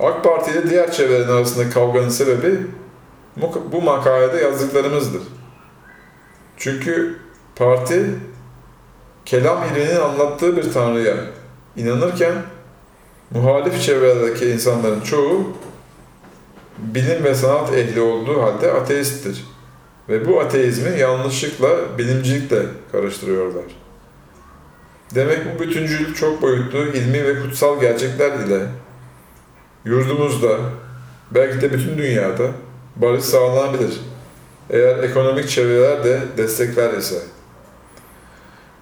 AK 0.00 0.24
Parti 0.24 0.50
ile 0.50 0.70
diğer 0.70 0.92
çevrelerin 0.92 1.28
arasındaki 1.28 1.70
kavganın 1.70 2.08
sebebi 2.08 2.60
bu, 3.36 3.72
bu 3.72 3.82
makalede 3.82 4.36
yazdıklarımızdır. 4.36 5.22
Çünkü 6.56 7.18
parti 7.56 8.06
kelam 9.24 9.64
ilminin 9.68 10.00
anlattığı 10.00 10.56
bir 10.56 10.72
tanrıya 10.72 11.16
inanırken 11.76 12.34
muhalif 13.30 13.82
çevrelerdeki 13.82 14.46
insanların 14.50 15.00
çoğu 15.00 15.52
bilim 16.78 17.24
ve 17.24 17.34
sanat 17.34 17.72
ehli 17.72 18.00
olduğu 18.00 18.42
halde 18.42 18.72
ateisttir. 18.72 19.44
Ve 20.08 20.26
bu 20.26 20.40
ateizmi 20.40 20.98
yanlışlıkla 20.98 21.98
bilimcilikle 21.98 22.62
karıştırıyorlar. 22.92 23.64
Demek 25.14 25.38
bu 25.54 25.62
bütüncül, 25.62 26.14
çok 26.14 26.42
boyutlu, 26.42 26.78
ilmi 26.78 27.24
ve 27.24 27.40
kutsal 27.40 27.80
gerçekler 27.80 28.38
ile 28.38 28.66
yurdumuzda, 29.84 30.58
belki 31.30 31.60
de 31.60 31.72
bütün 31.72 31.98
dünyada 31.98 32.50
barış 32.96 33.24
sağlanabilir. 33.24 34.00
Eğer 34.70 35.02
ekonomik 35.02 35.48
çevreler 35.48 36.04
de 36.04 36.20
destekler 36.36 36.92
ise. 36.92 37.22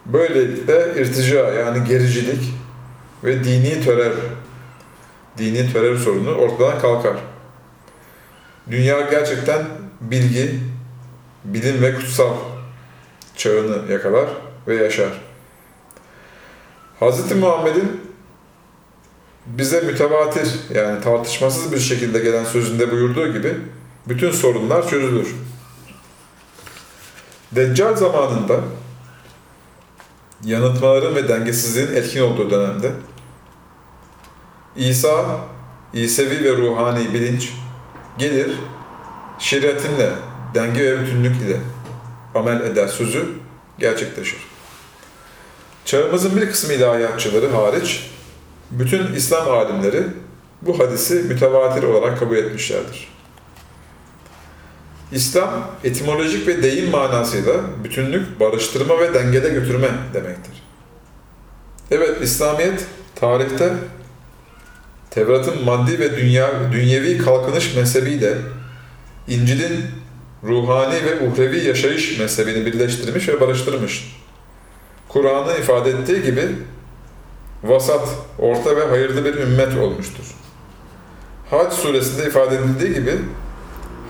Böylelikle 0.07 1.02
irtica 1.02 1.52
yani 1.52 1.88
gericilik 1.88 2.54
ve 3.25 3.45
dini 3.45 3.85
terör, 3.85 4.12
dini 5.38 5.73
terör 5.73 5.99
sorunu 5.99 6.35
ortadan 6.35 6.78
kalkar. 6.78 7.16
Dünya 8.71 9.00
gerçekten 9.00 9.62
bilgi, 10.00 10.61
bilim 11.45 11.83
ve 11.83 11.95
kutsal 11.95 12.35
çağını 13.37 13.92
yakalar 13.92 14.28
ve 14.69 14.75
yaşar. 14.75 15.21
Hz. 17.00 17.33
Muhammed'in 17.37 18.00
bize 19.47 19.81
mütevatir 19.81 20.49
yani 20.75 21.00
tartışmasız 21.00 21.73
bir 21.73 21.78
şekilde 21.78 22.19
gelen 22.19 22.45
sözünde 22.45 22.90
buyurduğu 22.90 23.33
gibi 23.33 23.54
bütün 24.09 24.30
sorunlar 24.30 24.88
çözülür. 24.88 25.35
Deccal 27.52 27.97
zamanında 27.97 28.61
yanıltmaların 30.44 31.14
ve 31.14 31.28
dengesizliğin 31.28 31.94
etkin 31.94 32.21
olduğu 32.21 32.50
dönemde 32.50 32.92
İsa, 34.76 35.40
İsevi 35.92 36.44
ve 36.44 36.56
ruhani 36.56 37.14
bilinç 37.14 37.52
gelir, 38.18 38.50
şeriatınla, 39.38 40.11
denge 40.54 40.85
ve 40.85 41.00
bütünlük 41.00 41.42
ile 41.42 41.56
amel 42.35 42.61
eder 42.61 42.88
sözü 42.88 43.28
gerçekleşir. 43.78 44.38
Çağımızın 45.85 46.37
bir 46.37 46.50
kısmı 46.50 46.73
ilahiyatçıları 46.73 47.50
hariç, 47.50 48.11
bütün 48.71 49.14
İslam 49.14 49.50
alimleri 49.50 50.02
bu 50.62 50.78
hadisi 50.78 51.14
mütevatir 51.14 51.82
olarak 51.82 52.18
kabul 52.18 52.37
etmişlerdir. 52.37 53.12
İslam, 55.12 55.50
etimolojik 55.85 56.47
ve 56.47 56.62
deyim 56.62 56.90
manasıyla 56.90 57.54
bütünlük, 57.85 58.40
barıştırma 58.40 58.99
ve 58.99 59.14
dengede 59.14 59.49
götürme 59.49 59.88
demektir. 60.14 60.62
Evet, 61.90 62.23
İslamiyet 62.23 62.87
tarihte 63.14 63.73
Tevrat'ın 65.11 65.64
maddi 65.64 65.99
ve 65.99 66.16
dünya, 66.16 66.50
dünyevi 66.73 67.19
kalkınış 67.19 67.76
mezhebiyle 67.76 68.35
İncil'in 69.28 69.85
ruhani 70.45 70.95
ve 71.04 71.28
uhrevi 71.28 71.64
yaşayış 71.64 72.19
mezhebini 72.19 72.66
birleştirmiş 72.66 73.28
ve 73.28 73.40
barıştırmış. 73.40 74.16
Kur'an'ın 75.09 75.61
ifade 75.61 75.90
ettiği 75.90 76.23
gibi 76.23 76.49
vasat, 77.64 78.09
orta 78.38 78.76
ve 78.76 78.85
hayırlı 78.85 79.25
bir 79.25 79.35
ümmet 79.35 79.78
olmuştur. 79.78 80.25
Hac 81.51 81.72
suresinde 81.72 82.27
ifade 82.27 82.57
edildiği 82.57 82.94
gibi 82.94 83.12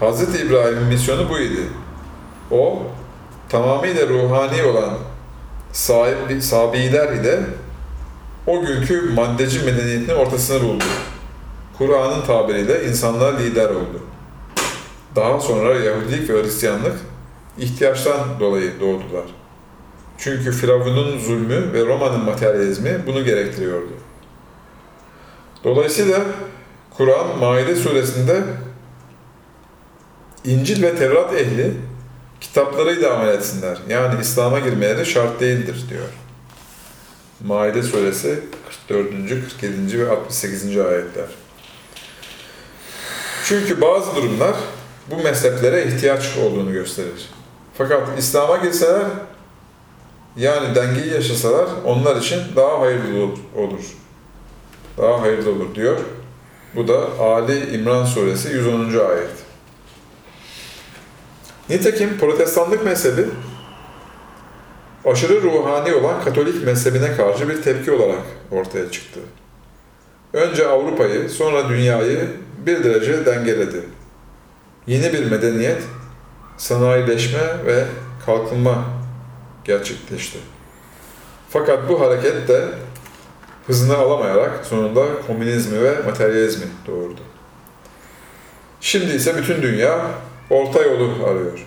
Hz. 0.02 0.40
İbrahim'in 0.40 0.82
misyonu 0.82 1.28
bu 1.28 1.38
idi. 1.38 1.60
O, 2.50 2.82
tamamıyla 3.48 4.08
ruhani 4.08 4.62
olan 4.62 4.94
sahip, 5.72 6.42
sabiler 6.42 7.12
ile 7.12 7.40
o 8.46 8.60
günkü 8.60 9.12
maddeci 9.14 9.60
medeniyetin 9.60 10.14
ortasını 10.14 10.62
buldu. 10.62 10.84
Kur'an'ın 11.78 12.22
tabiriyle 12.26 12.84
insanlar 12.88 13.38
lider 13.38 13.70
oldu. 13.70 14.00
Daha 15.16 15.40
sonra 15.40 15.74
Yahudilik 15.74 16.30
ve 16.30 16.42
Hristiyanlık 16.42 16.96
ihtiyaçtan 17.58 18.20
dolayı 18.40 18.80
doğdular. 18.80 19.24
Çünkü 20.18 20.52
Firavun'un 20.52 21.18
zulmü 21.18 21.72
ve 21.72 21.86
Roma'nın 21.86 22.24
materyalizmi 22.24 23.02
bunu 23.06 23.24
gerektiriyordu. 23.24 23.92
Dolayısıyla 25.64 26.20
Kur'an 26.96 27.38
Maide 27.38 27.76
suresinde 27.76 28.42
İncil 30.44 30.82
ve 30.82 30.96
Tevrat 30.96 31.34
ehli 31.34 31.74
kitaplarıyla 32.40 33.14
amel 33.14 33.34
etsinler. 33.34 33.78
Yani 33.88 34.20
İslam'a 34.20 34.58
girmeleri 34.58 35.06
şart 35.06 35.40
değildir 35.40 35.84
diyor. 35.90 36.08
Maide 37.46 37.82
suresi 37.82 38.40
44. 38.88 39.10
47. 39.60 39.98
ve 39.98 40.10
68. 40.10 40.78
ayetler. 40.78 41.26
Çünkü 43.44 43.80
bazı 43.80 44.16
durumlar 44.16 44.54
bu 45.10 45.22
mezheplere 45.22 45.84
ihtiyaç 45.84 46.36
olduğunu 46.36 46.72
gösterir. 46.72 47.30
Fakat 47.78 48.18
İslam'a 48.18 48.56
girseler 48.56 49.06
yani 50.36 50.74
dengeyi 50.74 51.12
yaşasalar 51.12 51.68
onlar 51.84 52.16
için 52.16 52.40
daha 52.56 52.80
hayırlı 52.80 53.24
olur. 53.56 53.84
Daha 54.98 55.20
hayırlı 55.20 55.50
olur 55.50 55.74
diyor. 55.74 56.00
Bu 56.74 56.88
da 56.88 57.08
Ali 57.20 57.74
İmran 57.74 58.04
suresi 58.04 58.48
110. 58.48 58.80
ayet. 58.80 59.41
Nitekim 61.72 62.18
protestanlık 62.18 62.84
mezhebi 62.84 63.24
aşırı 65.04 65.42
ruhani 65.42 65.94
olan 65.94 66.24
Katolik 66.24 66.64
mezhebine 66.64 67.16
karşı 67.16 67.48
bir 67.48 67.62
tepki 67.62 67.92
olarak 67.92 68.22
ortaya 68.50 68.90
çıktı. 68.90 69.20
Önce 70.32 70.66
Avrupa'yı, 70.66 71.28
sonra 71.28 71.68
dünyayı 71.68 72.30
bir 72.66 72.84
derece 72.84 73.26
dengeledi. 73.26 73.80
Yeni 74.86 75.12
bir 75.12 75.30
medeniyet, 75.30 75.82
sanayileşme 76.56 77.66
ve 77.66 77.84
kalkınma 78.26 78.84
gerçekleşti. 79.64 80.38
Fakat 81.50 81.88
bu 81.88 82.00
hareket 82.00 82.48
de 82.48 82.64
hızını 83.66 83.96
alamayarak 83.96 84.66
sonunda 84.66 85.06
komünizmi 85.26 85.82
ve 85.82 86.02
materyalizmi 86.06 86.66
doğurdu. 86.86 87.20
Şimdi 88.80 89.12
ise 89.12 89.36
bütün 89.36 89.62
dünya 89.62 90.00
orta 90.52 90.82
yolu 90.82 91.26
arıyor. 91.26 91.66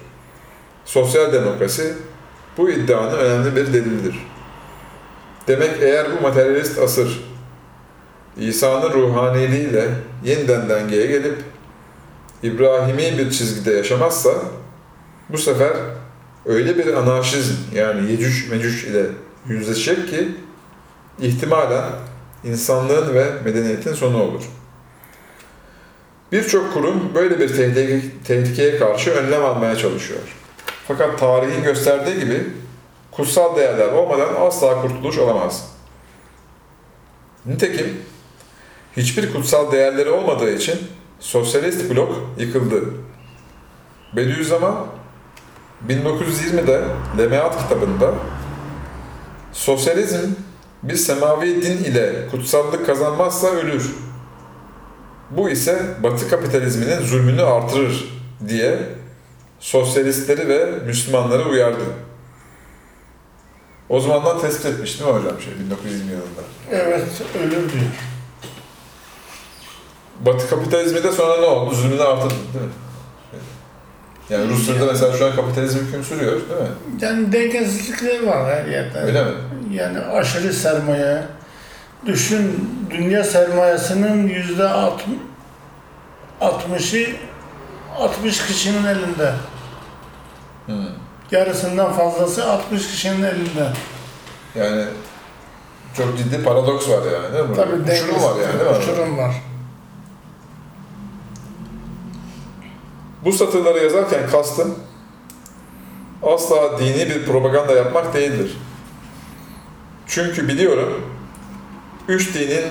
Sosyal 0.86 1.34
demokrasi 1.34 1.94
bu 2.58 2.70
iddianın 2.70 3.18
önemli 3.18 3.56
bir 3.56 3.74
delilidir. 3.74 4.28
Demek 5.48 5.72
eğer 5.82 6.08
bu 6.18 6.22
materyalist 6.22 6.80
asır 6.80 7.24
İsa'nın 8.38 8.94
ruhaniliğiyle 8.94 9.90
yeniden 10.24 10.70
dengeye 10.70 11.06
gelip 11.06 11.44
İbrahimi 12.44 13.18
bir 13.18 13.32
çizgide 13.32 13.74
yaşamazsa 13.74 14.32
bu 15.30 15.38
sefer 15.38 15.74
öyle 16.46 16.78
bir 16.78 16.94
anarşizm 16.94 17.56
yani 17.74 18.12
yecüc 18.12 18.50
mecüc 18.50 18.88
ile 18.88 19.06
yüzleşecek 19.48 20.10
ki 20.10 20.30
ihtimalen 21.20 21.84
insanlığın 22.44 23.14
ve 23.14 23.26
medeniyetin 23.46 23.94
sonu 23.94 24.24
olur. 24.24 24.44
Birçok 26.32 26.74
kurum 26.74 27.12
böyle 27.16 27.40
bir 27.40 27.48
tehlike, 27.48 28.02
tehlikeye 28.28 28.78
karşı 28.78 29.12
önlem 29.12 29.46
almaya 29.46 29.76
çalışıyor. 29.76 30.20
Fakat 30.88 31.20
tarihin 31.20 31.64
gösterdiği 31.64 32.20
gibi 32.20 32.44
kutsal 33.12 33.56
değerler 33.56 33.92
olmadan 33.92 34.36
asla 34.40 34.82
kurtuluş 34.82 35.18
olamaz. 35.18 35.72
Nitekim 37.46 38.02
hiçbir 38.98 39.34
kutsal 39.34 39.72
değerleri 39.72 40.10
olmadığı 40.10 40.52
için 40.52 40.80
sosyalist 41.20 41.90
blok 41.90 42.30
yıkıldı. 42.38 42.84
Bediüzzaman 44.16 44.88
1920'de 45.90 46.84
Lemeat 47.18 47.64
kitabında 47.64 48.14
sosyalizm 49.54 50.30
bir 50.84 50.96
semavi 50.96 51.62
din 51.62 51.84
ile 51.84 52.28
kutsallık 52.32 52.86
kazanmazsa 52.86 53.48
ölür. 53.48 53.96
Bu 55.30 55.50
ise 55.50 55.82
Batı 56.04 56.30
kapitalizminin 56.30 57.02
zulmünü 57.02 57.42
artırır 57.42 58.06
diye 58.48 58.80
sosyalistleri 59.60 60.50
ve 60.50 60.66
Müslümanları 60.86 61.50
uyardı. 61.50 61.84
O 63.90 64.00
zamandan 64.00 64.42
tespit 64.42 64.66
etmiş 64.66 65.00
değil 65.00 65.12
mi 65.12 65.18
hocam 65.20 65.42
şey 65.42 65.54
1920 65.60 66.12
yılında? 66.12 66.42
Evet, 66.72 67.04
ölür 67.44 67.52
diyor. 67.72 67.84
Batı 70.26 70.50
kapitalizmi 70.50 71.04
de 71.04 71.12
sonra 71.12 71.40
ne 71.40 71.46
oldu? 71.46 71.76
Zulmünü 71.76 72.02
artırdı 72.02 72.34
değil 72.54 72.66
mi? 72.66 72.72
Yani 74.30 74.50
Rusya'da 74.50 74.86
mesela 74.86 75.18
şu 75.18 75.26
an 75.26 75.36
kapitalizm 75.36 75.80
hüküm 75.80 76.04
sürüyor 76.04 76.32
değil 76.32 76.62
mi? 76.62 76.68
Yani 77.02 77.32
dengesizlikler 77.32 78.24
var 78.24 78.46
her 78.56 78.66
yerde. 78.66 79.00
Öyle 79.00 79.24
mi? 79.24 79.32
Yani 79.72 80.00
aşırı 80.00 80.54
sermaye. 80.54 81.24
Düşün 82.06 82.70
dünya 82.90 83.24
sermayesinin 83.24 84.28
yüzde 84.28 84.70
alt- 84.70 85.02
60'ı 86.42 87.16
60 88.00 88.48
kişinin 88.48 88.86
elinde. 88.86 89.34
Hı. 90.68 90.74
Yarısından 91.32 91.94
fazlası 91.94 92.52
60 92.52 92.88
kişinin 92.88 93.24
elinde. 93.24 93.70
Yani 94.56 94.86
çok 95.98 96.18
ciddi 96.18 96.44
paradoks 96.44 96.90
var 96.90 97.02
yani 97.14 97.34
değil 97.34 97.50
mi? 97.50 97.56
Tabii 97.56 97.68
Uçurum 97.70 97.88
dengesizlik, 97.88 98.22
var 98.24 98.36
yani 98.42 98.60
değil 98.60 98.72
mi? 98.72 98.78
Uçurum 98.78 99.18
var. 99.18 99.36
Bu 103.26 103.32
satırları 103.32 103.84
yazarken 103.84 104.30
kastım 104.32 104.76
asla 106.24 106.80
dini 106.80 107.10
bir 107.10 107.26
propaganda 107.26 107.74
yapmak 107.74 108.14
değildir. 108.14 108.58
Çünkü 110.08 110.48
biliyorum 110.48 111.15
üç 112.08 112.36
dinin 112.36 112.66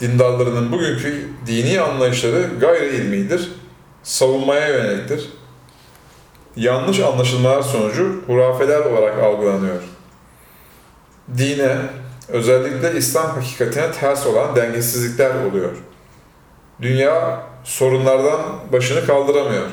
dindarlarının 0.00 0.72
bugünkü 0.72 1.28
dini 1.46 1.80
anlayışları 1.80 2.50
gayri 2.60 2.96
ilmidir, 2.96 3.52
savunmaya 4.02 4.68
yöneliktir. 4.68 5.28
Yanlış 6.56 7.00
anlaşılmalar 7.00 7.62
sonucu 7.62 8.22
hurafeler 8.26 8.80
olarak 8.80 9.18
algılanıyor. 9.18 9.82
Dine, 11.38 11.76
özellikle 12.28 12.98
İslam 12.98 13.30
hakikatine 13.30 13.92
ters 13.92 14.26
olan 14.26 14.56
dengesizlikler 14.56 15.44
oluyor. 15.44 15.70
Dünya 16.82 17.42
sorunlardan 17.64 18.40
başını 18.72 19.06
kaldıramıyor. 19.06 19.68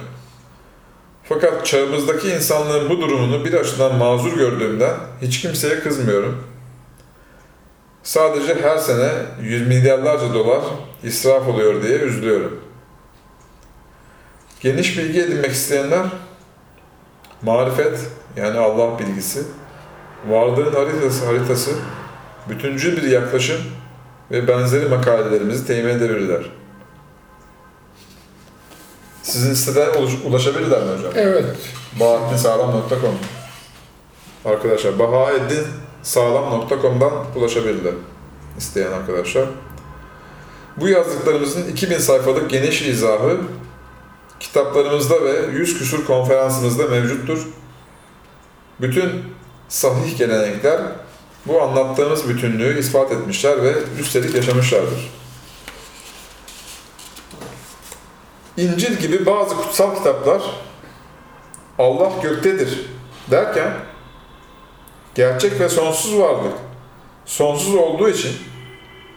Fakat 1.23 1.65
çağımızdaki 1.65 2.29
insanlığın 2.29 2.89
bu 2.89 3.01
durumunu 3.01 3.45
bir 3.45 3.53
açıdan 3.53 3.95
mazur 3.95 4.37
gördüğümden 4.37 4.95
hiç 5.21 5.41
kimseye 5.41 5.79
kızmıyorum. 5.79 6.50
Sadece 8.03 8.61
her 8.61 8.77
sene 8.77 9.09
yüz 9.41 9.67
milyarlarca 9.67 10.33
dolar 10.33 10.61
israf 11.03 11.47
oluyor 11.47 11.83
diye 11.83 11.97
üzülüyorum. 11.97 12.59
Geniş 14.61 14.97
bilgi 14.97 15.21
edinmek 15.21 15.51
isteyenler, 15.51 16.05
marifet 17.41 17.99
yani 18.35 18.59
Allah 18.59 18.99
bilgisi, 18.99 19.43
varlığın 20.29 20.73
haritası, 20.73 21.25
haritası, 21.25 21.71
bütüncül 22.49 22.97
bir 22.97 23.03
yaklaşım 23.09 23.61
ve 24.31 24.47
benzeri 24.47 24.89
makalelerimizi 24.89 25.67
temin 25.67 25.89
edebilirler. 25.89 26.43
Sizin 29.23 29.53
siteden 29.53 29.89
ulaş- 29.93 30.23
ulaşabilirler 30.25 30.83
mi 30.83 30.97
hocam? 30.97 31.11
Evet. 31.15 31.45
Bahattinsağlam.com 31.99 33.15
Arkadaşlar 34.45 34.99
bahaeddin.sağlam.com'dan 36.01 37.11
ulaşabilirler 37.35 37.93
isteyen 38.57 38.91
arkadaşlar. 38.91 39.45
Bu 40.77 40.87
yazdıklarımızın 40.87 41.67
2000 41.71 41.97
sayfalık 41.97 42.49
geniş 42.49 42.81
izahı 42.81 43.37
kitaplarımızda 44.39 45.23
ve 45.23 45.45
100 45.51 45.79
küsur 45.79 46.05
konferansımızda 46.05 46.87
mevcuttur. 46.87 47.47
Bütün 48.81 49.11
sahih 49.69 50.17
gelenekler 50.17 50.81
bu 51.45 51.61
anlattığımız 51.61 52.29
bütünlüğü 52.29 52.79
ispat 52.79 53.11
etmişler 53.11 53.63
ve 53.63 53.73
üstelik 53.99 54.35
yaşamışlardır. 54.35 55.11
İncil 58.57 58.97
gibi 58.97 59.25
bazı 59.25 59.55
kutsal 59.55 59.95
kitaplar 59.95 60.41
Allah 61.79 62.11
göktedir 62.23 62.85
derken 63.31 63.90
gerçek 65.15 65.59
ve 65.59 65.69
sonsuz 65.69 66.19
varlık 66.19 66.53
sonsuz 67.25 67.75
olduğu 67.75 68.09
için 68.09 68.31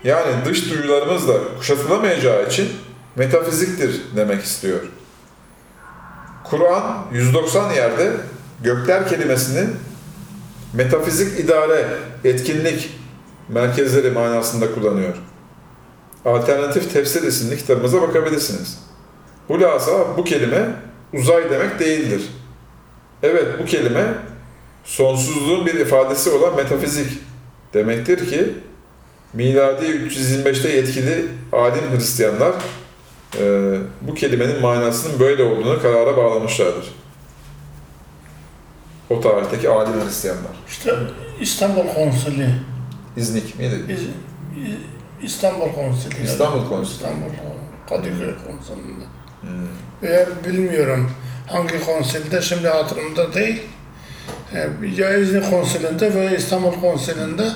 yani 0.05 0.45
dış 0.45 0.71
duyularımızla 0.71 1.35
kuşatılamayacağı 1.59 2.47
için 2.47 2.69
metafiziktir 3.17 4.03
demek 4.17 4.45
istiyor. 4.45 4.81
Kur'an 6.45 7.07
190 7.13 7.73
yerde 7.73 8.13
gökler 8.63 9.09
kelimesini 9.09 9.69
metafizik 10.73 11.41
idare, 11.41 11.87
etkinlik 12.25 12.91
merkezleri 13.49 14.11
manasında 14.11 14.75
kullanıyor. 14.75 15.15
Alternatif 16.25 16.93
Tefsir 16.93 17.23
isimli 17.23 17.57
kitabımıza 17.57 18.03
bakabilirsiniz. 18.03 18.79
Hulasa 19.49 20.17
bu 20.17 20.25
kelime 20.25 20.67
uzay 21.13 21.51
demek 21.51 21.79
değildir. 21.79 22.23
Evet 23.23 23.47
bu 23.63 23.65
kelime 23.65 24.05
sonsuzluğun 24.85 25.67
bir 25.67 25.75
ifadesi 25.75 26.31
olan 26.31 26.57
metafizik 26.57 27.19
demektir 27.75 28.31
ki 28.31 28.55
miladi 29.33 29.85
325'te 29.87 30.69
yetkili 30.69 31.27
alim 31.53 31.91
Hristiyanlar 31.97 32.53
e, 33.41 33.75
bu 34.01 34.15
kelimenin 34.15 34.61
manasının 34.61 35.21
böyle 35.21 35.43
olduğunu 35.43 35.83
karara 35.83 36.17
bağlamışlardır. 36.17 36.85
O 39.11 39.21
tarihteki 39.21 39.69
alim 39.69 40.05
Hristiyanlar. 40.07 40.53
İşte 40.69 40.95
İstanbul 41.41 41.87
Konsili. 41.95 42.49
İznik 43.17 43.59
miydi? 43.59 43.75
İz- 43.93 44.09
İstanbul 45.23 45.73
Konsili. 45.73 46.25
İstanbul 46.25 46.69
Konsili. 46.69 46.95
İstanbul 46.95 47.31
Kadıköy 47.89 48.35
Konsili'nde. 48.47 49.05
Hmm. 49.41 49.51
Veya 50.03 50.27
bilmiyorum 50.47 51.11
hangi 51.47 51.85
konsilde 51.85 52.43
şimdi 52.43 52.69
hatırımda 52.69 53.35
değil. 53.35 53.63
E, 54.55 54.71
Ya 54.97 55.17
İznik 55.17 55.51
Konsili'nde 55.51 56.15
veya 56.15 56.31
İstanbul 56.31 56.73
Konsili'nde 56.81 57.49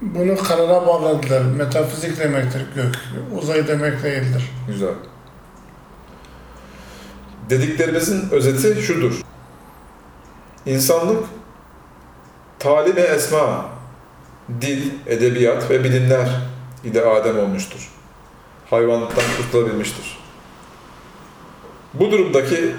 bunu 0.00 0.36
karara 0.36 0.86
bağladılar. 0.86 1.42
Metafizik 1.42 2.20
demektir 2.20 2.62
gök. 2.74 2.94
Uzay 3.38 3.68
demek 3.68 4.02
değildir. 4.02 4.50
Güzel. 4.66 4.94
Dediklerimizin 7.50 8.30
özeti 8.30 8.82
şudur. 8.82 9.20
İnsanlık 10.66 11.24
talim-i 12.58 13.00
esma, 13.00 13.68
dil, 14.60 14.90
edebiyat 15.06 15.70
ve 15.70 15.84
bilimler 15.84 16.28
ile 16.84 17.02
Adem 17.04 17.38
olmuştur. 17.38 17.90
Hayvanlıktan 18.70 19.24
kurtulabilmiştir. 19.36 20.18
Bu 21.94 22.10
durumdaki 22.10 22.74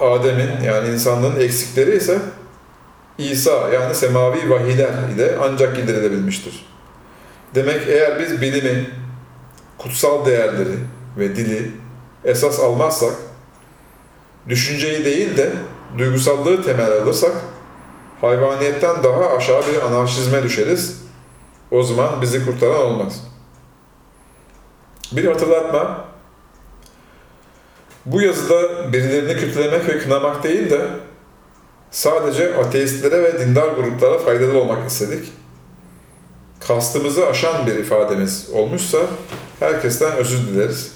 Adem'in 0.00 0.64
yani 0.64 0.88
insanlığın 0.88 1.40
eksikleri 1.40 1.96
ise 1.96 2.18
İsa 3.18 3.68
yani 3.68 3.94
semavi 3.94 4.50
vahiyler 4.50 4.92
ile 5.14 5.38
ancak 5.42 5.76
giderilebilmiştir. 5.76 6.66
Demek 7.54 7.88
eğer 7.88 8.20
biz 8.20 8.40
bilimi, 8.40 8.90
kutsal 9.78 10.26
değerleri 10.26 10.78
ve 11.18 11.36
dili 11.36 11.72
esas 12.24 12.60
almazsak, 12.60 13.12
düşünceyi 14.48 15.04
değil 15.04 15.36
de 15.36 15.52
duygusallığı 15.98 16.64
temel 16.64 16.92
alırsak, 16.92 17.32
hayvaniyetten 18.20 19.02
daha 19.02 19.36
aşağı 19.36 19.62
bir 19.72 19.82
anarşizme 19.82 20.42
düşeriz. 20.42 21.02
O 21.70 21.82
zaman 21.82 22.22
bizi 22.22 22.44
kurtaran 22.44 22.82
olmaz. 22.82 23.24
Bir 25.12 25.24
hatırlatma, 25.24 26.07
bu 28.06 28.20
yazıda 28.20 28.92
birilerini 28.92 29.40
kötülemek 29.40 29.88
ve 29.88 29.98
kınamak 29.98 30.44
değil 30.44 30.70
de 30.70 30.86
sadece 31.90 32.56
ateistlere 32.56 33.22
ve 33.22 33.40
dindar 33.40 33.68
gruplara 33.68 34.18
faydalı 34.18 34.60
olmak 34.60 34.90
istedik 34.90 35.32
kastımızı 36.68 37.26
aşan 37.26 37.66
bir 37.66 37.74
ifademiz 37.74 38.50
olmuşsa 38.52 38.98
herkesten 39.60 40.12
özür 40.12 40.46
dileriz. 40.46 40.92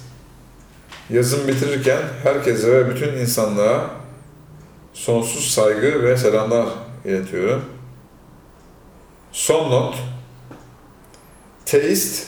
Yazım 1.10 1.48
bitirirken 1.48 1.98
herkese 2.22 2.72
ve 2.72 2.90
bütün 2.90 3.12
insanlığa 3.12 3.90
sonsuz 4.92 5.50
saygı 5.50 6.02
ve 6.02 6.16
selamlar 6.16 6.66
iletiyorum. 7.04 7.64
Son 9.32 9.70
not. 9.70 9.94
Teist, 11.64 12.26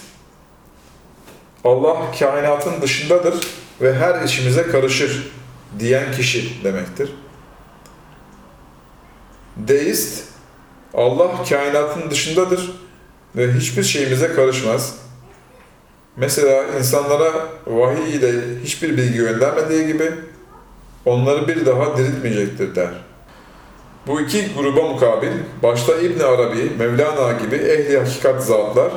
Allah 1.64 1.96
kainatın 2.18 2.82
dışındadır 2.82 3.46
ve 3.80 3.94
her 3.94 4.24
işimize 4.24 4.62
karışır 4.62 5.32
diyen 5.78 6.12
kişi 6.12 6.64
demektir. 6.64 7.10
Deist, 9.56 10.24
Allah 10.94 11.44
kainatın 11.48 12.10
dışındadır 12.10 12.70
ve 13.36 13.52
hiçbir 13.52 13.82
şeyimize 13.82 14.32
karışmaz. 14.32 14.94
Mesela 16.16 16.64
insanlara 16.78 17.48
vahiy 17.66 18.16
ile 18.16 18.32
hiçbir 18.64 18.96
bilgi 18.96 19.16
göndermediği 19.16 19.86
gibi 19.86 20.12
onları 21.04 21.48
bir 21.48 21.66
daha 21.66 21.96
diriltmeyecektir 21.96 22.74
der. 22.74 22.90
Bu 24.06 24.20
iki 24.20 24.54
gruba 24.54 24.82
mukabil 24.82 25.32
başta 25.62 25.96
İbn 25.96 26.20
Arabi, 26.20 26.72
Mevlana 26.78 27.32
gibi 27.32 27.56
ehli 27.56 27.98
hakikat 27.98 28.44
zatlar 28.44 28.90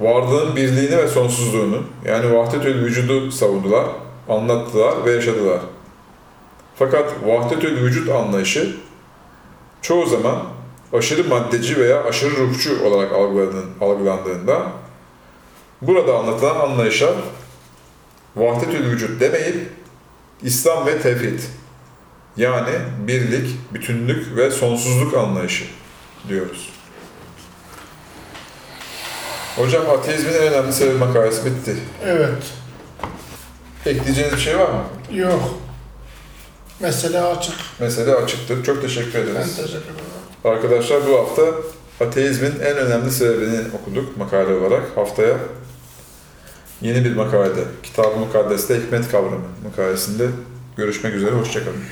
varlığın 0.00 0.56
birliğini 0.56 0.96
ve 0.96 1.08
sonsuzluğunu 1.08 1.82
yani 2.04 2.36
vahdetül 2.36 2.84
vücudu 2.84 3.32
savundular, 3.32 3.86
anlattılar 4.28 5.04
ve 5.04 5.12
yaşadılar. 5.12 5.60
Fakat 6.74 7.14
vahdetül 7.26 7.84
vücut 7.84 8.10
anlayışı 8.10 8.76
çoğu 9.82 10.06
zaman 10.06 10.42
aşırı 10.92 11.28
maddeci 11.28 11.76
veya 11.76 12.04
aşırı 12.04 12.36
ruhçu 12.36 12.84
olarak 12.84 13.12
algılandığında 13.80 14.62
burada 15.82 16.18
anlatılan 16.18 16.60
anlayışa 16.60 17.14
vahdetül 18.36 18.90
vücut 18.90 19.20
demeyip 19.20 19.70
İslam 20.42 20.86
ve 20.86 21.00
tevhid 21.00 21.40
yani 22.36 22.72
birlik, 22.98 23.74
bütünlük 23.74 24.36
ve 24.36 24.50
sonsuzluk 24.50 25.14
anlayışı 25.14 25.64
diyoruz. 26.28 26.79
Hocam 29.56 29.90
ateizmin 29.90 30.32
en 30.32 30.42
önemli 30.52 30.72
sebebi 30.72 30.98
makalesi 30.98 31.46
bitti. 31.46 31.76
Evet. 32.04 32.42
Ekleyeceğiniz 33.86 34.34
bir 34.34 34.40
şey 34.40 34.58
var 34.58 34.68
mı? 34.70 34.82
Yok. 35.18 35.42
Mesele 36.80 37.20
açık. 37.20 37.54
Mesele 37.80 38.14
açıktır. 38.14 38.64
Çok 38.64 38.82
teşekkür 38.82 39.14
Ben 39.14 39.20
ederiz. 39.32 39.56
teşekkür 39.56 39.78
ederim. 39.78 39.94
Arkadaşlar 40.44 41.00
bu 41.08 41.18
hafta 41.18 41.42
ateizmin 42.06 42.52
en 42.64 42.76
önemli 42.76 43.10
sebebini 43.10 43.60
okuduk 43.82 44.16
makale 44.16 44.54
olarak. 44.54 44.82
Haftaya 44.96 45.36
yeni 46.82 47.04
bir 47.04 47.16
makalede, 47.16 47.60
Kitab-ı 47.82 48.16
Mukaddes'te 48.16 48.76
hikmet 48.82 49.10
kavramı 49.10 49.40
makalesinde 49.64 50.26
görüşmek 50.76 51.14
üzere. 51.14 51.30
Hoşçakalın. 51.30 51.82